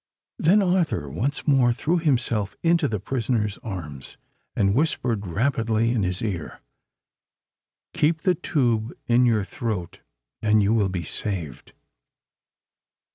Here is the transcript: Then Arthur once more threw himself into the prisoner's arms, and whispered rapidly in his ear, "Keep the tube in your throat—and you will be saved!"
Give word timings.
Then 0.39 0.63
Arthur 0.63 1.07
once 1.07 1.47
more 1.47 1.71
threw 1.71 1.99
himself 1.99 2.57
into 2.63 2.87
the 2.87 2.99
prisoner's 2.99 3.59
arms, 3.59 4.17
and 4.55 4.73
whispered 4.73 5.27
rapidly 5.27 5.91
in 5.91 6.01
his 6.01 6.23
ear, 6.23 6.59
"Keep 7.93 8.21
the 8.21 8.33
tube 8.33 8.93
in 9.05 9.27
your 9.27 9.43
throat—and 9.43 10.63
you 10.63 10.73
will 10.73 10.89
be 10.89 11.03
saved!" 11.03 11.73